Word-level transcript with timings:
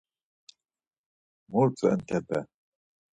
Mu 1.49 1.61
rt̆u 1.67 1.85
entepe? 1.93 2.39